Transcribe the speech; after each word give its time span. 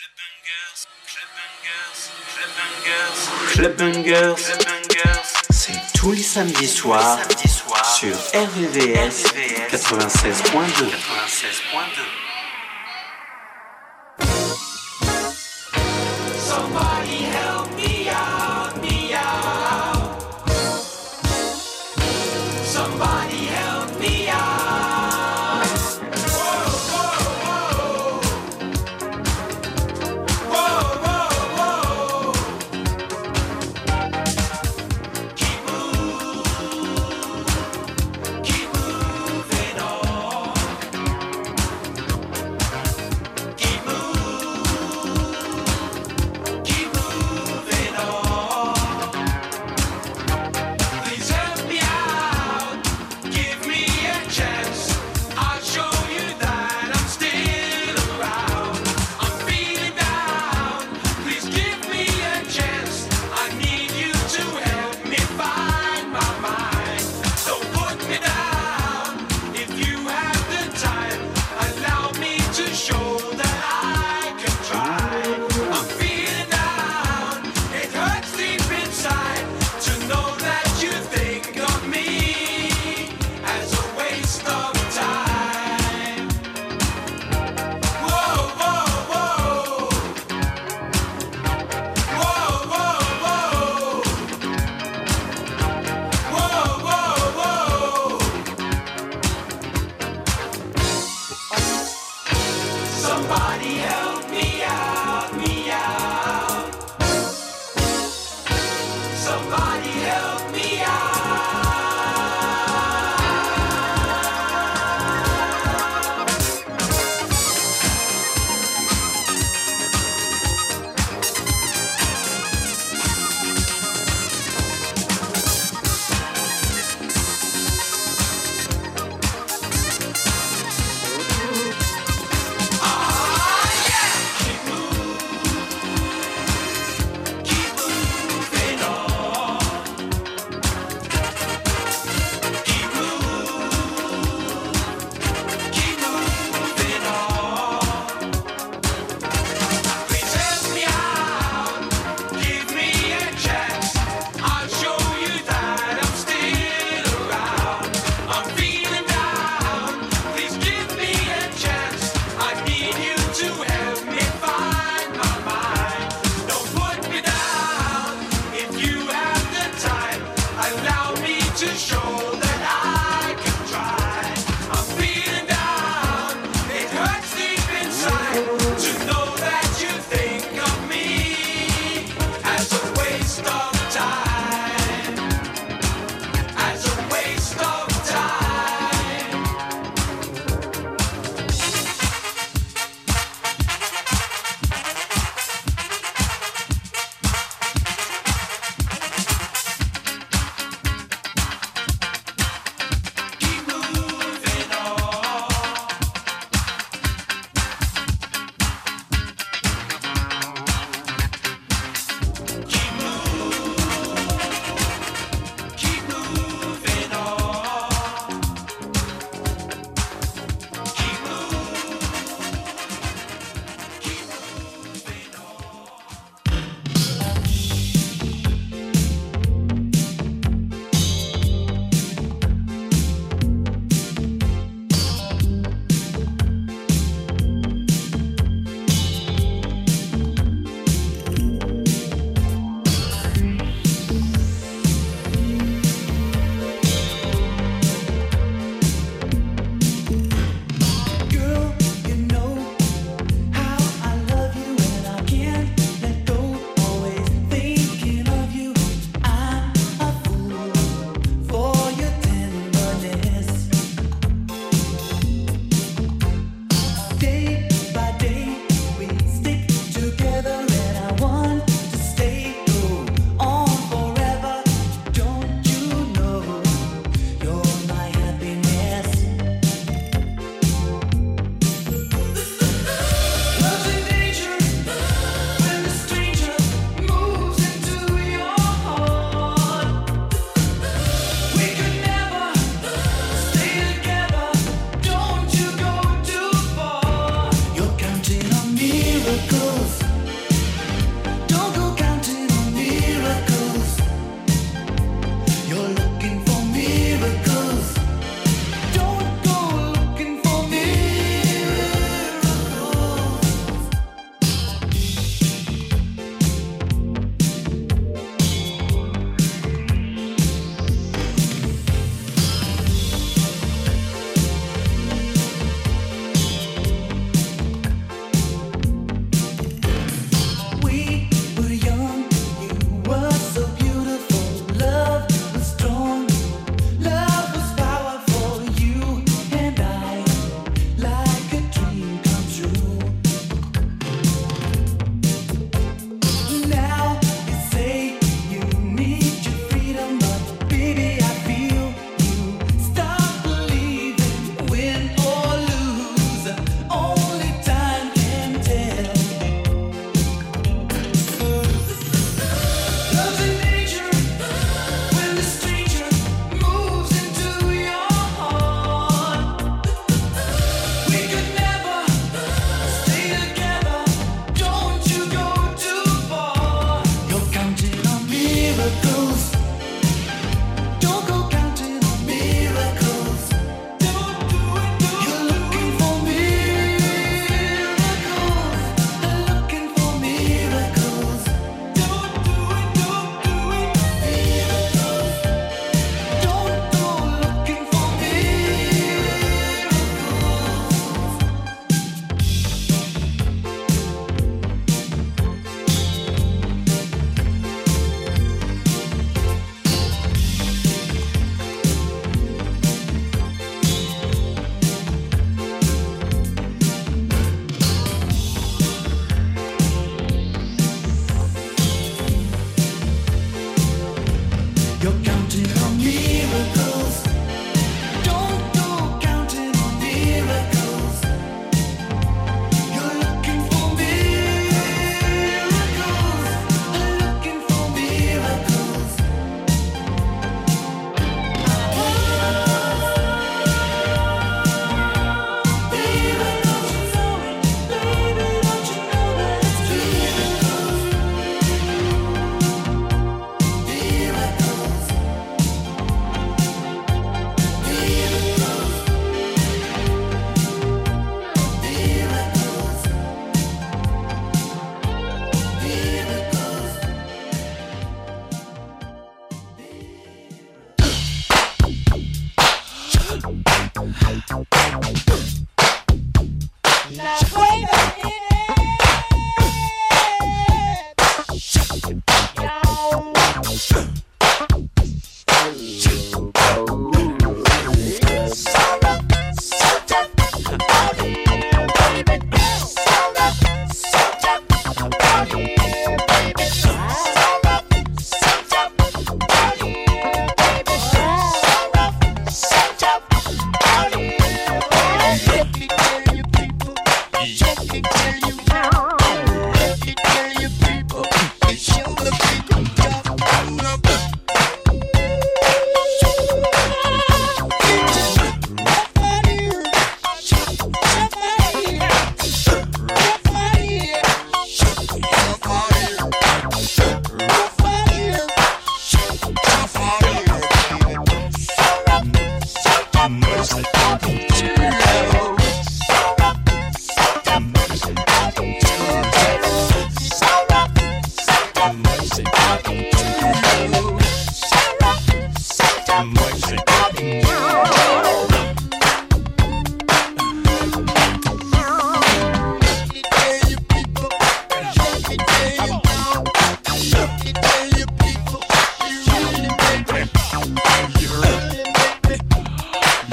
Club 0.00 0.16
Bungers, 0.16 0.88
Club 2.32 2.48
Bungers, 2.56 3.20
Clubbangers, 3.52 4.40
Clubbangers, 4.40 5.28
c'est 5.50 5.78
tous 5.92 6.12
les 6.12 6.22
samedis 6.22 6.68
soirs 6.68 7.18
sur 7.98 8.16
RVVS 8.32 9.24
96.2. 9.70 10.90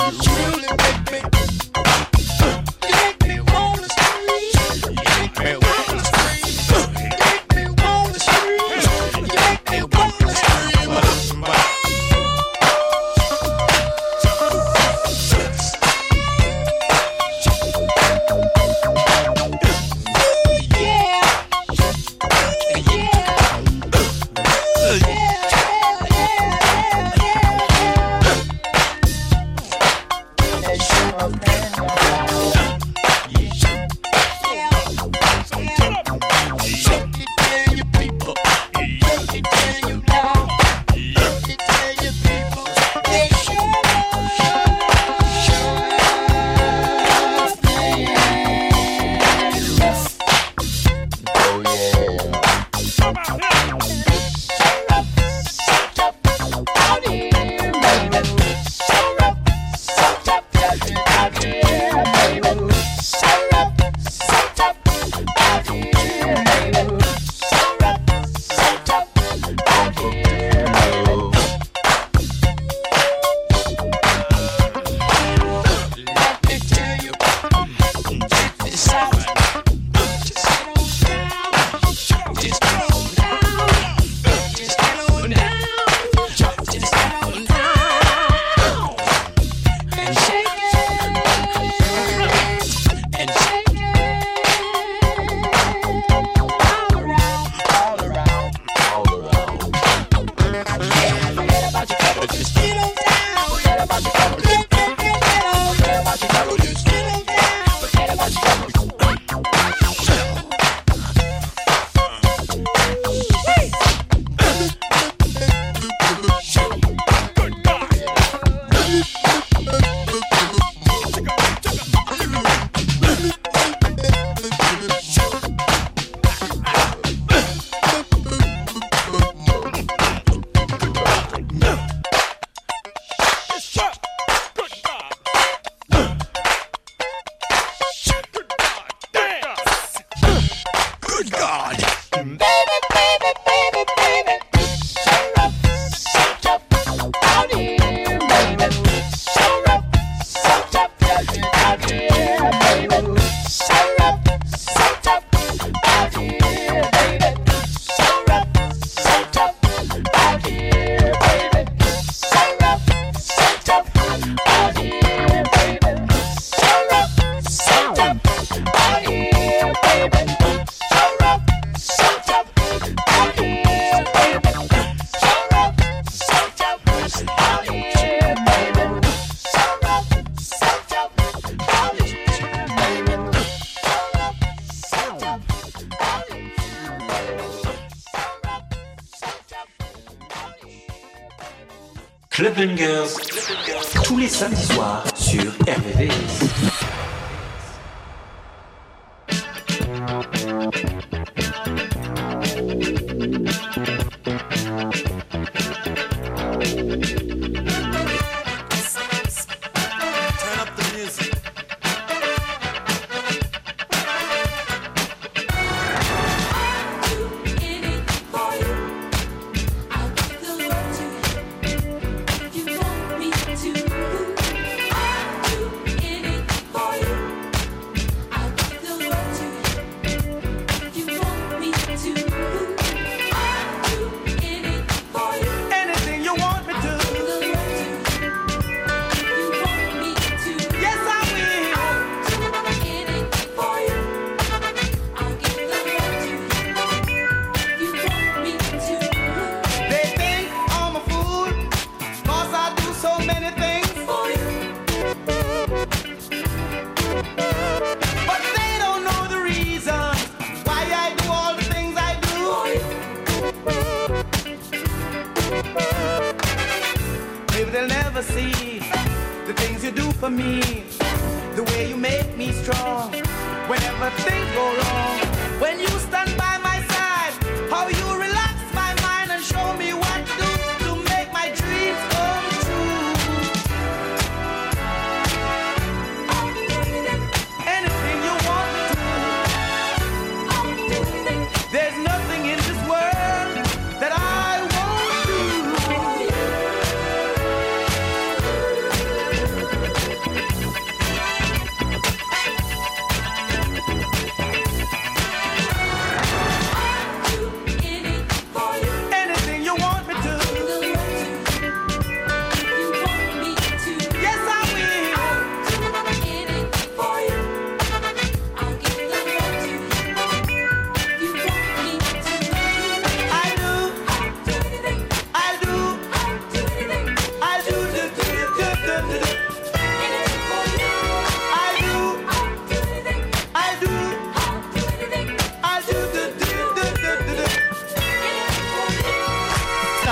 You. 0.09 0.96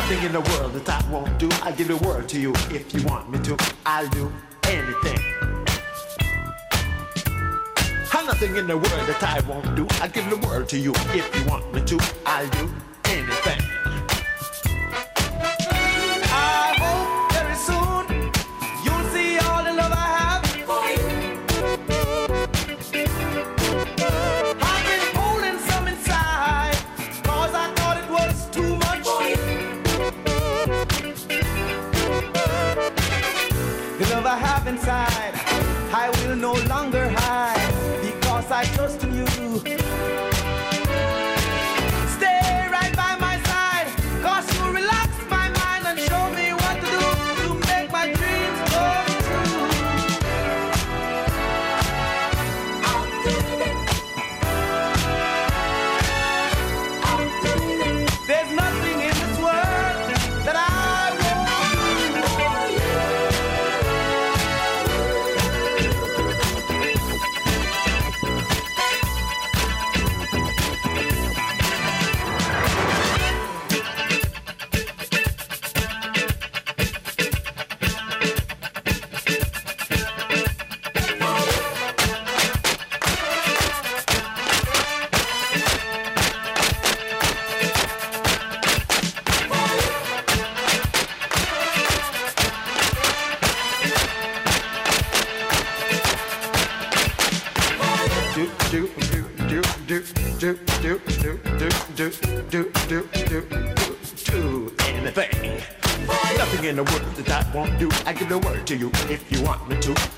nothing 0.05 0.23
in 0.23 0.33
the 0.33 0.41
world 0.51 0.71
that 0.73 0.87
I 0.87 1.09
won't 1.09 1.39
do. 1.39 1.49
I 1.63 1.71
give 1.71 1.87
the 1.87 1.97
world 1.97 2.29
to 2.29 2.39
you 2.39 2.53
if 2.69 2.93
you 2.93 3.01
want 3.07 3.27
me 3.27 3.39
to. 3.39 3.57
I'll 3.87 4.07
do 4.09 4.31
anything. 4.65 5.17
I've 8.13 8.27
nothing 8.27 8.55
in 8.55 8.67
the 8.67 8.77
world 8.77 9.07
that 9.07 9.23
I 9.23 9.39
won't 9.49 9.75
do. 9.75 9.87
I 10.01 10.07
give 10.07 10.29
the 10.29 10.37
world 10.45 10.69
to 10.69 10.77
you 10.77 10.93
if 11.07 11.35
you 11.35 11.43
want 11.49 11.73
me 11.73 11.81
to. 11.85 11.99
I'll 12.23 12.47
do 12.49 12.69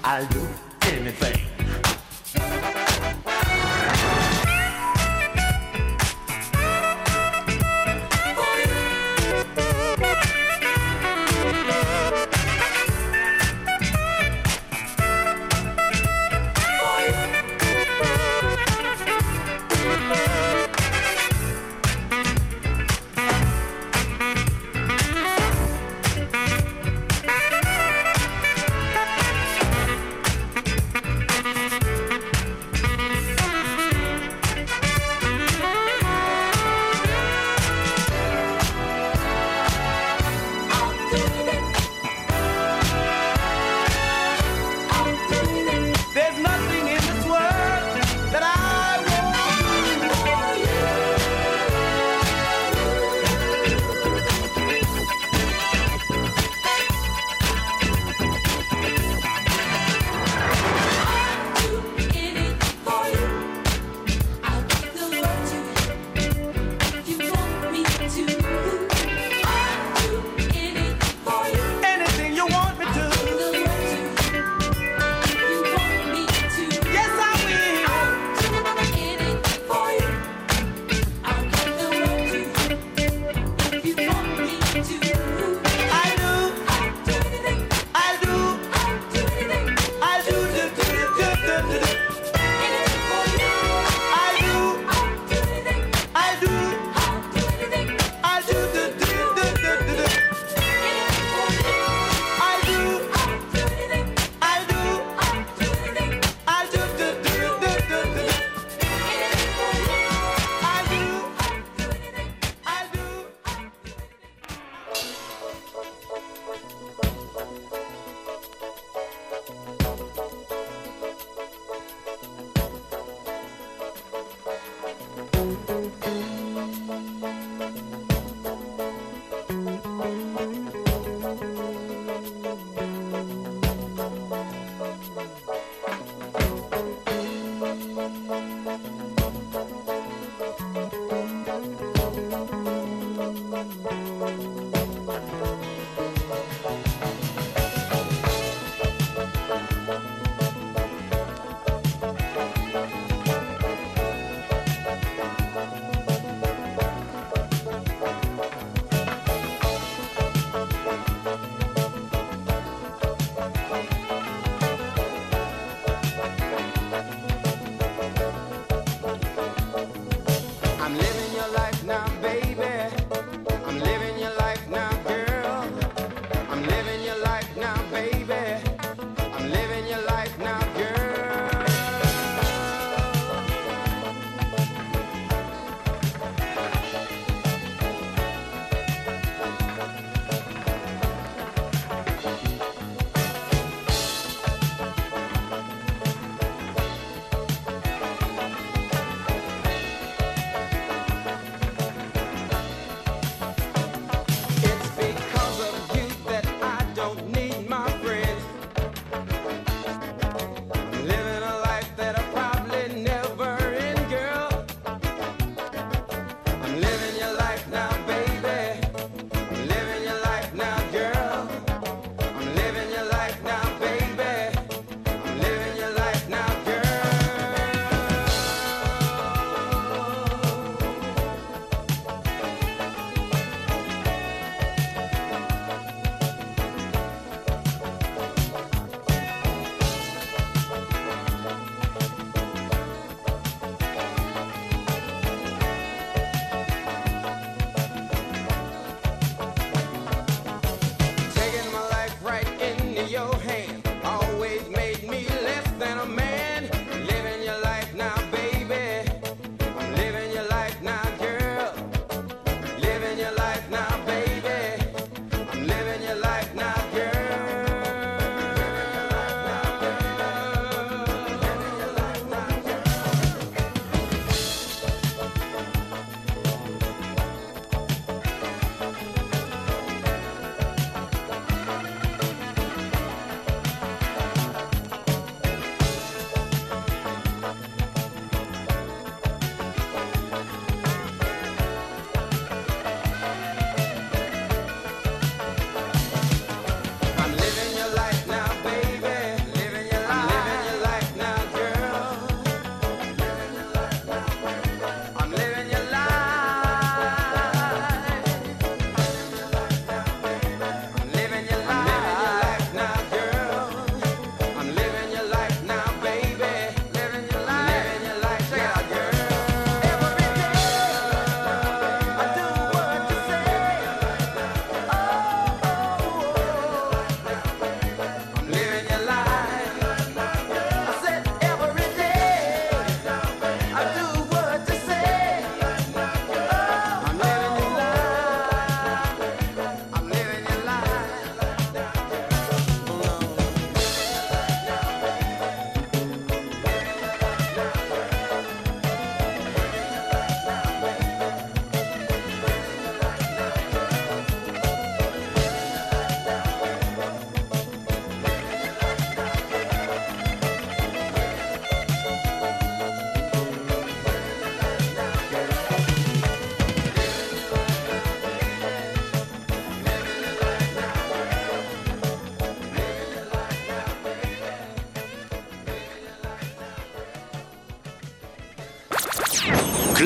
I'll 0.07 0.25
do 0.27 0.47
anything. 0.83 1.56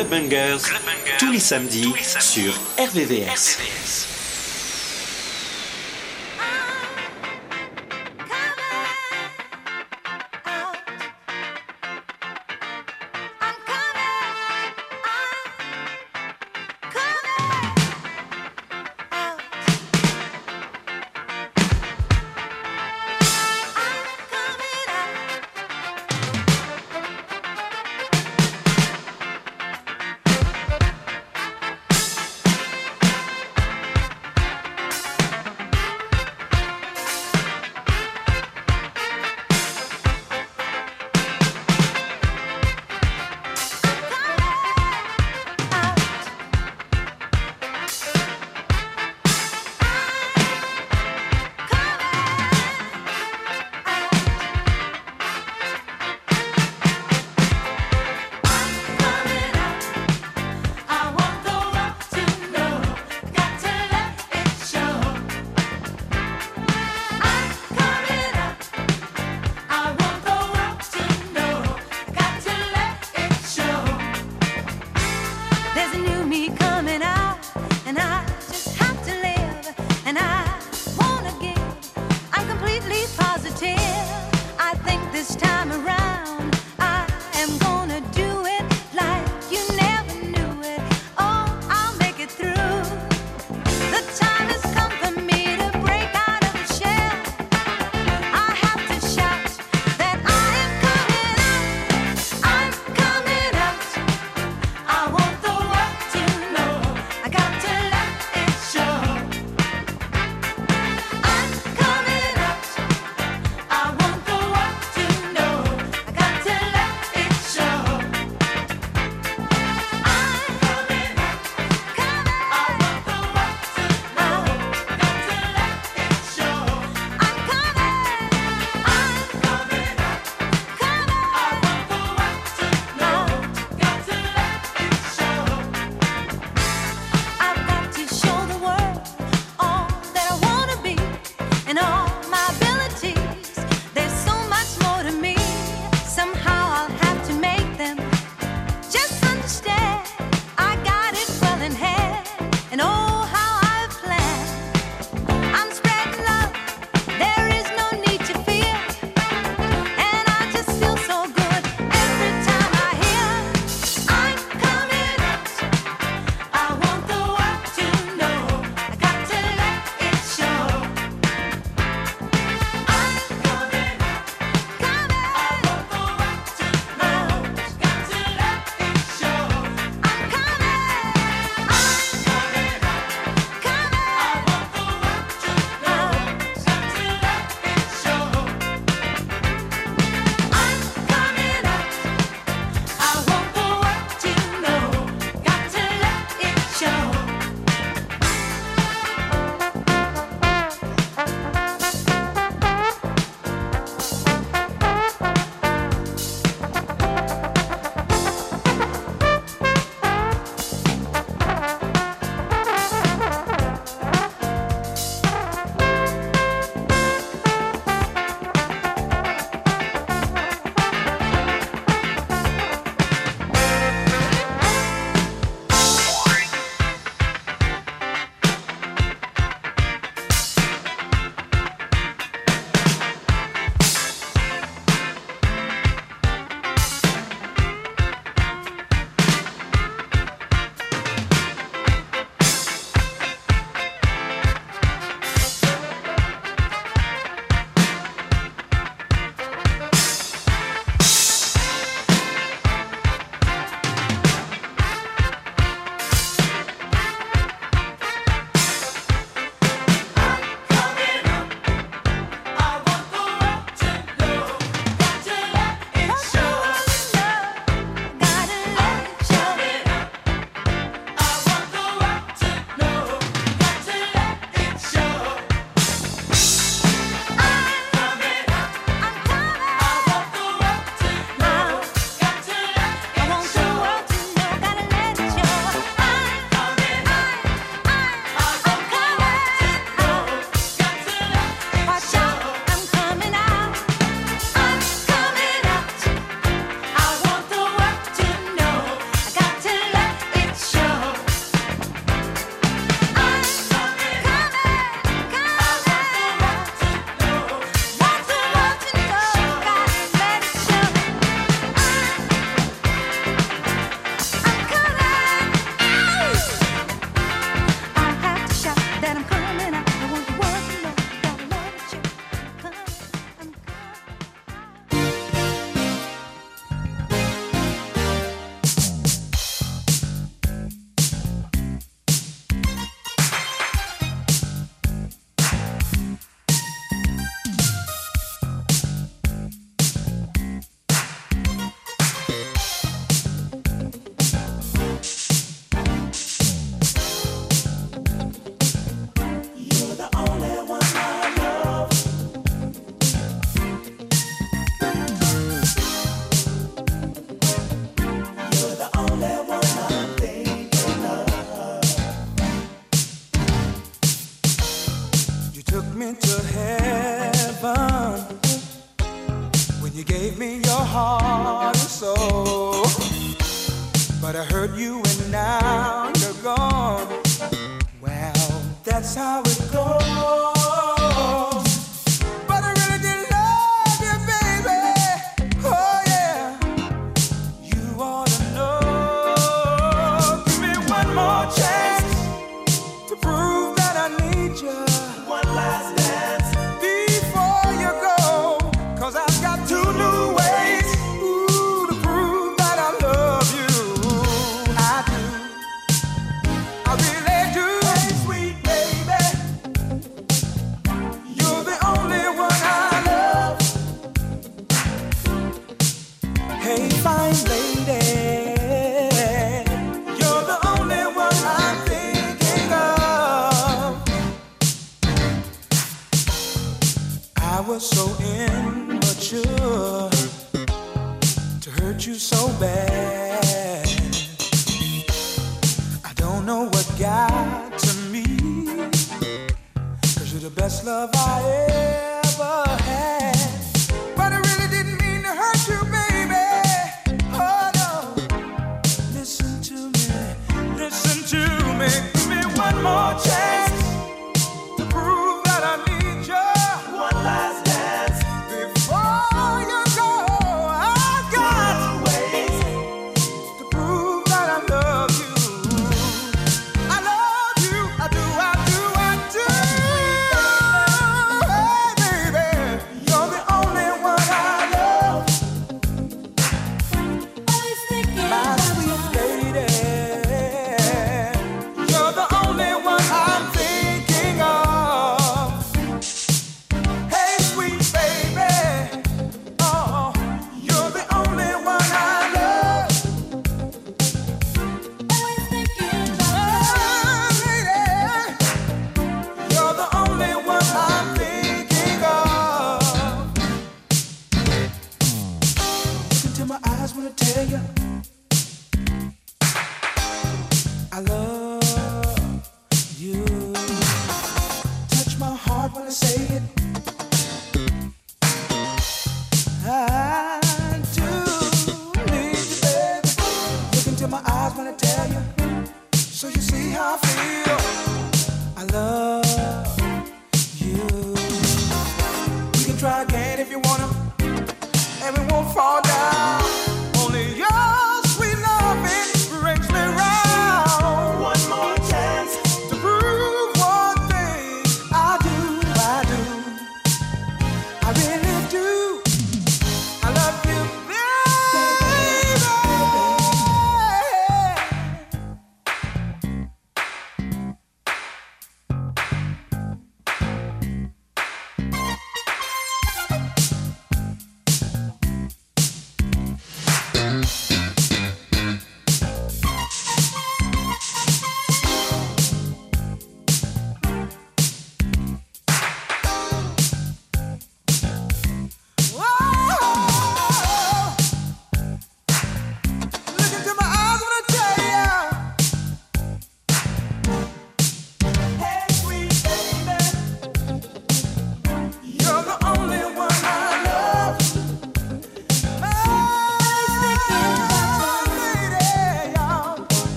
Club 0.00 0.08
Bangers, 0.08 0.62
tous 1.18 1.30
les 1.30 1.38
samedis 1.38 1.92
sur 2.20 2.54
RVVS. 2.78 3.58
I 3.58 4.09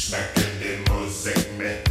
Schmecken 0.00 0.46
die 0.58 0.90
Musik 0.90 1.36
mit. 1.58 1.89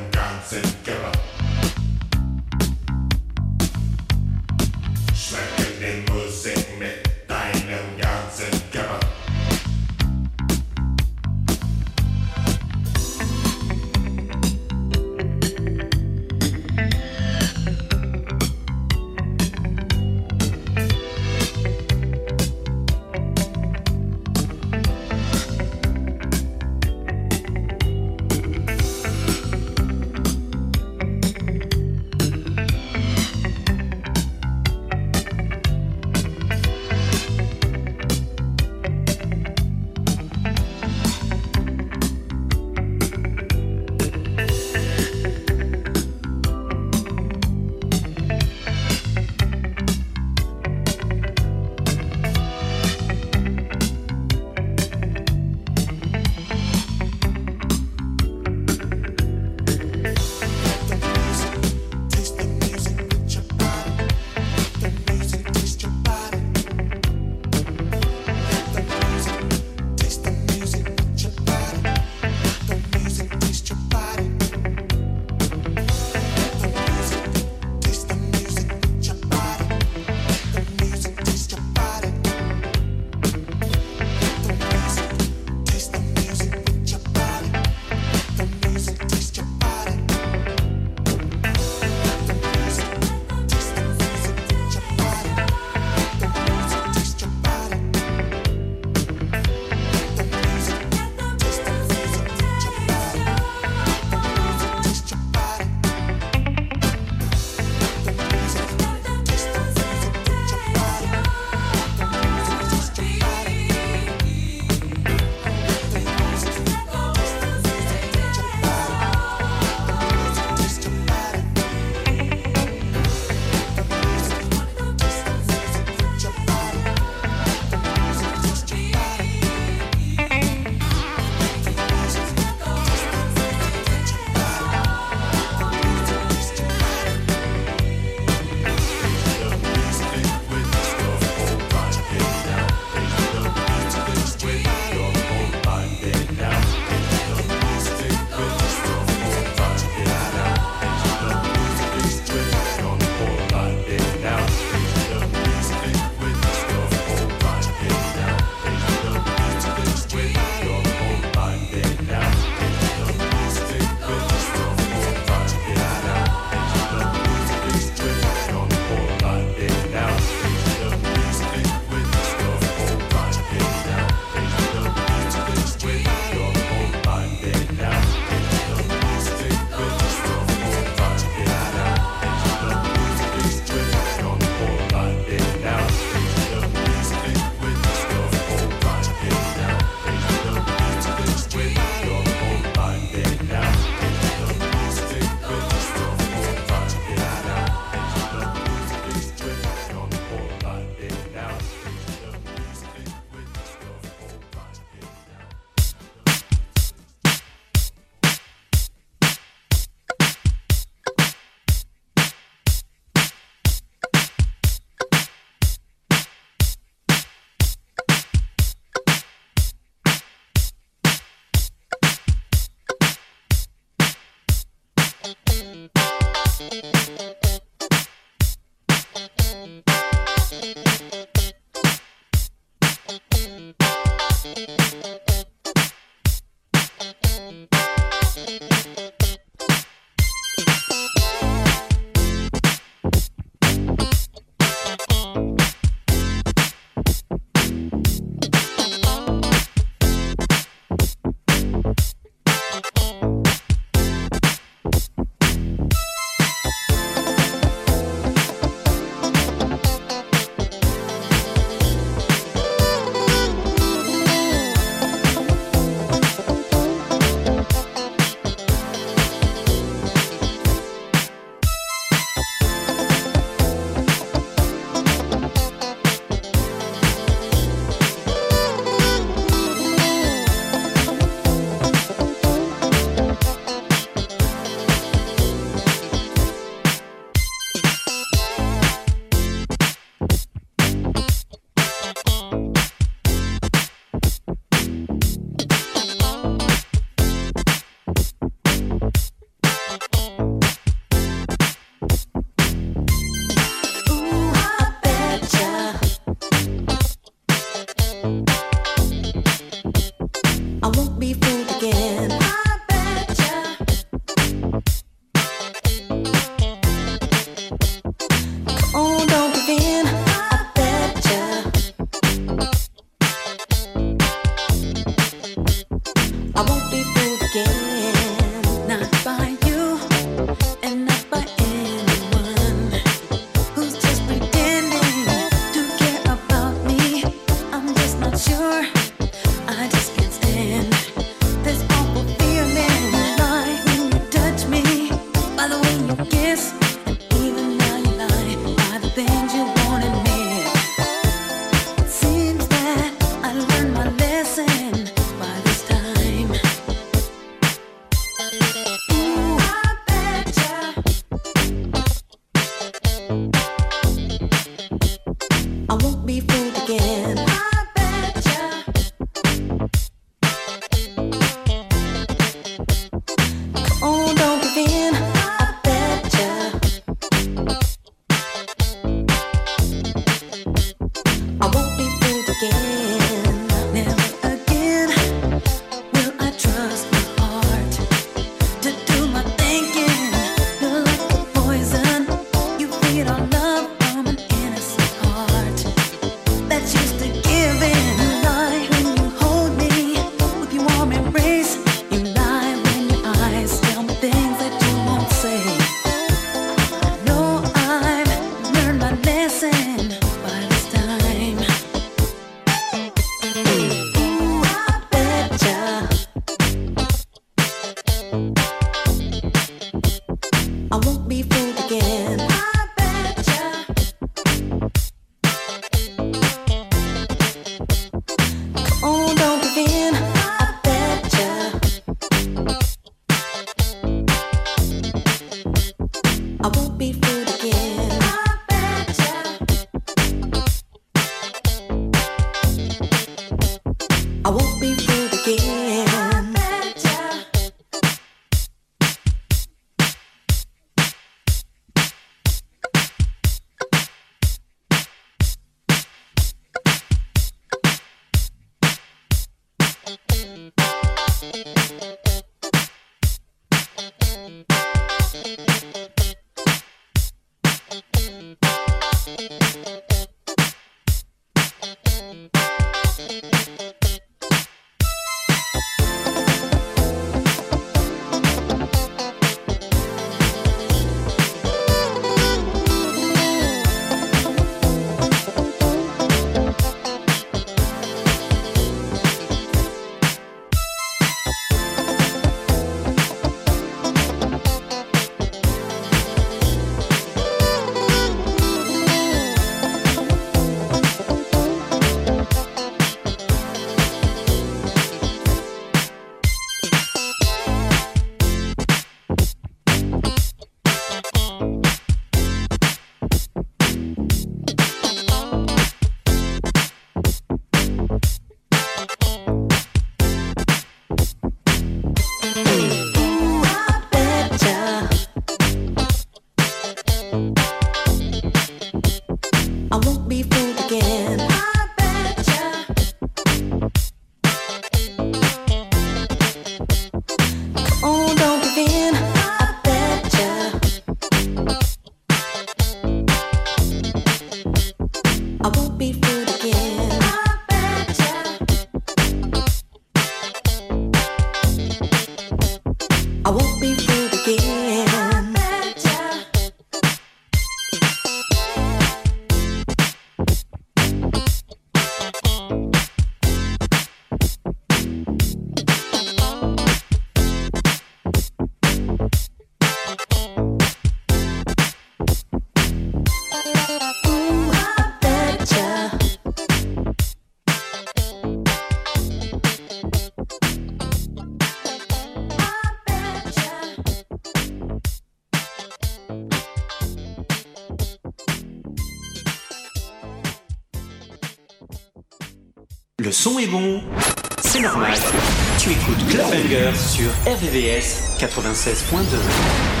Tu 595.81 595.89
écoutes 595.89 596.27
Clubbanger 596.29 596.91
sur 596.95 597.31
RVVS 597.51 598.37
96.2. 598.37 600.00